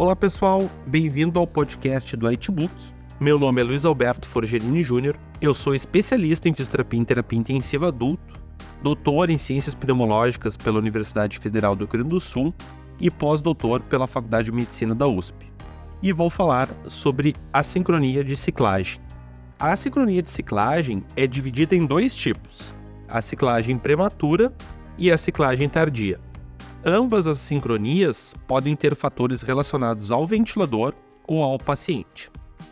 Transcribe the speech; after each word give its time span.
Olá 0.00 0.16
pessoal, 0.16 0.66
bem-vindo 0.86 1.38
ao 1.38 1.46
podcast 1.46 2.16
do 2.16 2.26
Whitebook. 2.26 2.72
Meu 3.20 3.38
nome 3.38 3.60
é 3.60 3.64
Luiz 3.64 3.84
Alberto 3.84 4.26
Forgerini 4.26 4.82
Júnior, 4.82 5.14
eu 5.42 5.52
sou 5.52 5.74
especialista 5.74 6.48
em 6.48 6.54
fisioterapia 6.54 7.02
e 7.02 7.04
terapia 7.04 7.38
intensiva 7.38 7.88
adulto, 7.88 8.40
doutor 8.82 9.28
em 9.28 9.36
ciências 9.36 9.74
pneumológicas 9.74 10.56
pela 10.56 10.78
Universidade 10.78 11.38
Federal 11.38 11.76
do 11.76 11.80
Rio 11.80 11.92
Grande 11.92 12.08
do 12.08 12.18
Sul 12.18 12.54
e 12.98 13.10
pós-doutor 13.10 13.82
pela 13.82 14.06
Faculdade 14.06 14.46
de 14.46 14.52
Medicina 14.52 14.94
da 14.94 15.06
USP 15.06 15.52
e 16.02 16.14
vou 16.14 16.30
falar 16.30 16.70
sobre 16.88 17.36
a 17.52 17.62
sincronia 17.62 18.24
de 18.24 18.38
ciclagem. 18.38 19.02
A 19.58 19.76
sincronia 19.76 20.22
de 20.22 20.30
ciclagem 20.30 21.04
é 21.14 21.26
dividida 21.26 21.76
em 21.76 21.84
dois 21.84 22.14
tipos: 22.14 22.74
a 23.06 23.20
ciclagem 23.20 23.76
prematura 23.76 24.50
e 24.96 25.12
a 25.12 25.18
ciclagem 25.18 25.68
tardia. 25.68 26.18
Ambas 26.84 27.26
as 27.26 27.38
sincronias 27.38 28.34
podem 28.46 28.74
ter 28.74 28.94
fatores 28.94 29.42
relacionados 29.42 30.10
ao 30.10 30.24
ventilador 30.24 30.94
ou 31.26 31.42
ao 31.42 31.58
paciente. 31.58 32.30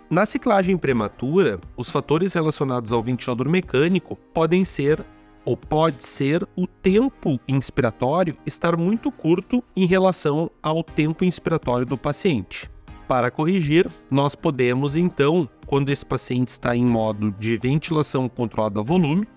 Na 0.09 0.25
ciclagem 0.25 0.79
prematura, 0.79 1.61
os 1.77 1.91
fatores 1.91 2.33
relacionados 2.33 2.91
ao 2.91 3.03
ventilador 3.03 3.49
mecânico 3.51 4.17
podem 4.33 4.65
ser 4.65 5.05
ou 5.45 5.57
pode 5.57 6.05
ser 6.05 6.47
o 6.57 6.67
tempo 6.67 7.39
inspiratório 7.47 8.35
estar 8.47 8.77
muito 8.77 9.13
curto 9.13 9.63
em 9.77 9.85
relação 9.85 10.51
ao 10.63 10.83
tempo 10.83 11.25
inspiratório 11.25 11.85
do 11.85 11.97
paciente. 11.97 12.71
Para 13.07 13.31
corrigir, 13.31 13.87
nós 14.11 14.35
podemos 14.35 14.97
então, 14.97 15.49
quando 15.67 15.91
esse 15.91 16.05
paciente 16.05 16.49
está 16.49 16.75
em 16.75 16.85
modo 16.85 17.31
de 17.33 17.57
ventilação 17.59 18.29
controlada 18.29 18.81
a 18.81 18.83
volume, 18.83 19.29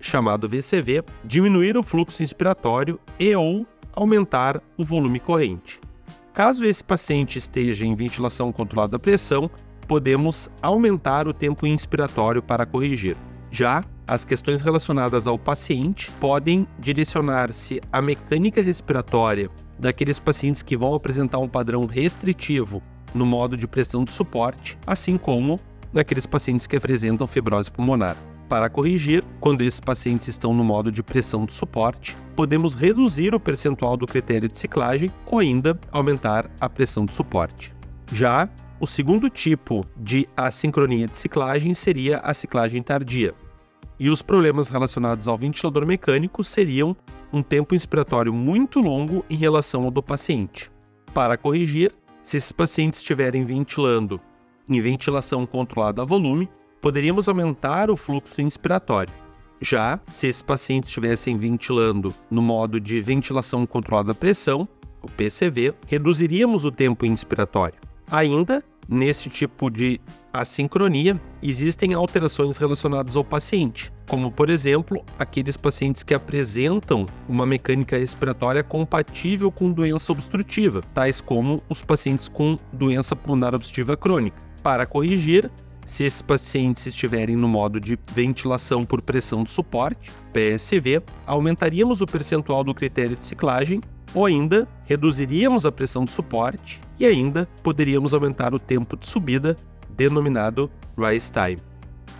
chamado 0.00 0.48
VCV, 0.48 1.02
diminuir 1.24 1.76
o 1.76 1.82
fluxo 1.82 2.22
inspiratório 2.22 3.00
e 3.18 3.34
ou 3.34 3.66
aumentar 3.98 4.62
o 4.76 4.84
volume 4.84 5.18
corrente. 5.18 5.80
Caso 6.32 6.64
esse 6.64 6.84
paciente 6.84 7.36
esteja 7.36 7.84
em 7.84 7.96
ventilação 7.96 8.52
controlada 8.52 8.96
a 8.96 8.98
pressão, 8.98 9.50
podemos 9.88 10.48
aumentar 10.62 11.26
o 11.26 11.32
tempo 11.32 11.66
inspiratório 11.66 12.40
para 12.40 12.64
corrigir. 12.64 13.16
Já 13.50 13.84
as 14.06 14.24
questões 14.24 14.62
relacionadas 14.62 15.26
ao 15.26 15.36
paciente 15.36 16.10
podem 16.20 16.66
direcionar-se 16.78 17.80
à 17.92 18.00
mecânica 18.00 18.62
respiratória 18.62 19.50
daqueles 19.78 20.20
pacientes 20.20 20.62
que 20.62 20.76
vão 20.76 20.94
apresentar 20.94 21.38
um 21.38 21.48
padrão 21.48 21.84
restritivo 21.84 22.80
no 23.12 23.26
modo 23.26 23.56
de 23.56 23.66
pressão 23.66 24.04
de 24.04 24.12
suporte, 24.12 24.78
assim 24.86 25.18
como 25.18 25.58
naqueles 25.92 26.24
pacientes 26.24 26.68
que 26.68 26.76
apresentam 26.76 27.26
fibrose 27.26 27.70
pulmonar. 27.70 28.16
Para 28.48 28.70
corrigir, 28.70 29.22
quando 29.40 29.60
esses 29.60 29.78
pacientes 29.78 30.28
estão 30.28 30.54
no 30.54 30.64
modo 30.64 30.90
de 30.90 31.02
pressão 31.02 31.44
de 31.44 31.52
suporte, 31.52 32.16
podemos 32.34 32.74
reduzir 32.74 33.34
o 33.34 33.40
percentual 33.40 33.94
do 33.94 34.06
critério 34.06 34.48
de 34.48 34.56
ciclagem 34.56 35.12
ou 35.26 35.38
ainda 35.38 35.78
aumentar 35.92 36.50
a 36.58 36.68
pressão 36.68 37.04
de 37.04 37.12
suporte. 37.12 37.74
Já 38.10 38.48
o 38.80 38.86
segundo 38.86 39.28
tipo 39.28 39.84
de 39.94 40.26
assincronia 40.34 41.06
de 41.06 41.16
ciclagem 41.16 41.74
seria 41.74 42.18
a 42.20 42.32
ciclagem 42.32 42.82
tardia. 42.82 43.34
E 44.00 44.08
os 44.08 44.22
problemas 44.22 44.70
relacionados 44.70 45.28
ao 45.28 45.36
ventilador 45.36 45.84
mecânico 45.84 46.42
seriam 46.42 46.96
um 47.30 47.42
tempo 47.42 47.74
inspiratório 47.74 48.32
muito 48.32 48.80
longo 48.80 49.24
em 49.28 49.36
relação 49.36 49.84
ao 49.84 49.90
do 49.90 50.02
paciente. 50.02 50.70
Para 51.12 51.36
corrigir, 51.36 51.92
se 52.22 52.38
esses 52.38 52.52
pacientes 52.52 53.00
estiverem 53.00 53.44
ventilando 53.44 54.18
em 54.66 54.80
ventilação 54.80 55.44
controlada 55.44 56.00
a 56.00 56.04
volume, 56.04 56.48
poderíamos 56.80 57.28
aumentar 57.28 57.90
o 57.90 57.96
fluxo 57.96 58.40
inspiratório. 58.40 59.12
Já 59.60 59.98
se 60.08 60.28
esses 60.28 60.42
pacientes 60.42 60.88
estivessem 60.88 61.36
ventilando 61.36 62.14
no 62.30 62.40
modo 62.40 62.80
de 62.80 63.00
ventilação 63.00 63.66
controlada 63.66 64.12
a 64.12 64.14
pressão, 64.14 64.68
o 65.02 65.10
PCV, 65.10 65.74
reduziríamos 65.86 66.64
o 66.64 66.70
tempo 66.70 67.04
inspiratório. 67.04 67.78
Ainda, 68.10 68.62
nesse 68.88 69.28
tipo 69.28 69.70
de 69.70 70.00
assincronia, 70.32 71.20
existem 71.42 71.92
alterações 71.92 72.56
relacionadas 72.56 73.16
ao 73.16 73.24
paciente, 73.24 73.92
como 74.08 74.30
por 74.30 74.48
exemplo, 74.48 75.04
aqueles 75.18 75.56
pacientes 75.56 76.02
que 76.02 76.14
apresentam 76.14 77.06
uma 77.28 77.44
mecânica 77.44 77.98
respiratória 77.98 78.62
compatível 78.62 79.50
com 79.50 79.70
doença 79.70 80.12
obstrutiva, 80.12 80.82
tais 80.94 81.20
como 81.20 81.62
os 81.68 81.82
pacientes 81.82 82.28
com 82.28 82.56
doença 82.72 83.14
pulmonar 83.14 83.54
obstrutiva 83.54 83.96
crônica. 83.96 84.40
Para 84.62 84.86
corrigir, 84.86 85.50
se 85.88 86.04
esses 86.04 86.20
pacientes 86.20 86.86
estiverem 86.86 87.34
no 87.34 87.48
modo 87.48 87.80
de 87.80 87.98
ventilação 88.12 88.84
por 88.84 89.00
pressão 89.00 89.42
de 89.42 89.50
suporte, 89.50 90.12
PSV, 90.34 91.02
aumentaríamos 91.26 92.02
o 92.02 92.06
percentual 92.06 92.62
do 92.62 92.74
critério 92.74 93.16
de 93.16 93.24
ciclagem 93.24 93.80
ou 94.14 94.26
ainda 94.26 94.68
reduziríamos 94.84 95.64
a 95.64 95.72
pressão 95.72 96.04
de 96.04 96.12
suporte 96.12 96.78
e 97.00 97.06
ainda 97.06 97.48
poderíamos 97.62 98.12
aumentar 98.12 98.52
o 98.52 98.58
tempo 98.58 98.98
de 98.98 99.06
subida, 99.06 99.56
denominado 99.88 100.70
rise 100.96 101.32
time. 101.32 101.58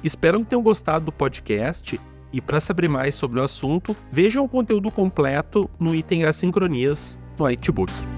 Espero 0.03 0.41
que 0.41 0.47
tenham 0.47 0.63
gostado 0.63 1.05
do 1.05 1.13
podcast 1.13 2.01
e 2.33 2.41
para 2.41 2.61
saber 2.61 2.89
mais 2.89 3.15
sobre 3.15 3.39
o 3.39 3.43
assunto, 3.43 3.95
vejam 4.11 4.45
o 4.45 4.49
conteúdo 4.49 4.91
completo 4.91 5.69
no 5.79 5.95
item 5.95 6.25
Assincronias 6.25 7.19
no 7.39 7.45
Whitebook. 7.45 8.18